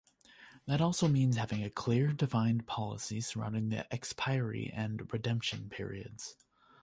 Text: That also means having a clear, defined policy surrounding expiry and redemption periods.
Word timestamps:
That 0.65 0.81
also 0.81 1.07
means 1.07 1.37
having 1.37 1.63
a 1.63 1.69
clear, 1.69 2.11
defined 2.11 2.65
policy 2.65 3.21
surrounding 3.21 3.71
expiry 3.91 4.71
and 4.73 5.13
redemption 5.13 5.69
periods. 5.69 6.37